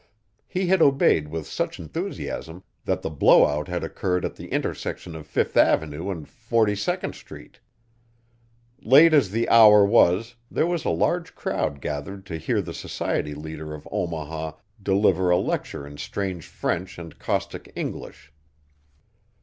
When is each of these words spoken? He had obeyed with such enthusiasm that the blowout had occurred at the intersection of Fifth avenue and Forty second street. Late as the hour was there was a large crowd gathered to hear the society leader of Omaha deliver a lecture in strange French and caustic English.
He 0.47 0.65
had 0.65 0.81
obeyed 0.81 1.27
with 1.27 1.45
such 1.45 1.79
enthusiasm 1.79 2.63
that 2.85 3.03
the 3.03 3.09
blowout 3.11 3.67
had 3.67 3.83
occurred 3.83 4.25
at 4.25 4.35
the 4.35 4.47
intersection 4.47 5.15
of 5.15 5.27
Fifth 5.27 5.55
avenue 5.55 6.09
and 6.09 6.27
Forty 6.27 6.75
second 6.75 7.13
street. 7.13 7.59
Late 8.81 9.13
as 9.13 9.29
the 9.29 9.47
hour 9.47 9.85
was 9.85 10.37
there 10.49 10.65
was 10.65 10.85
a 10.85 10.89
large 10.89 11.35
crowd 11.35 11.81
gathered 11.81 12.25
to 12.25 12.37
hear 12.39 12.63
the 12.63 12.73
society 12.73 13.35
leader 13.35 13.75
of 13.75 13.87
Omaha 13.91 14.53
deliver 14.81 15.29
a 15.29 15.37
lecture 15.37 15.85
in 15.85 15.97
strange 15.97 16.47
French 16.47 16.97
and 16.97 17.19
caustic 17.19 17.71
English. 17.75 18.33